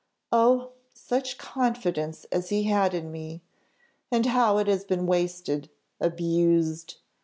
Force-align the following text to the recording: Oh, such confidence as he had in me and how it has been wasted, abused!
Oh, 0.31 0.71
such 0.95 1.37
confidence 1.37 2.23
as 2.31 2.49
he 2.49 2.63
had 2.63 2.95
in 2.95 3.11
me 3.11 3.43
and 4.11 4.25
how 4.25 4.57
it 4.57 4.65
has 4.65 4.83
been 4.83 5.05
wasted, 5.05 5.69
abused! 5.99 6.95